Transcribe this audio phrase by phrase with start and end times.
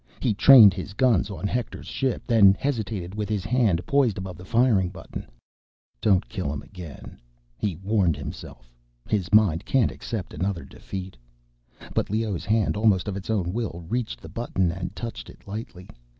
[0.19, 4.43] He trained his guns on Hector's ship, then hesitated with his hand poised above the
[4.43, 5.27] firing button.
[6.01, 7.19] Don't kill him again,
[7.55, 8.73] he warned himself.
[9.07, 11.17] His mind can't accept another defeat.
[11.93, 15.87] But Leoh's hand, almost of its own will, reached the button and touched it lightly.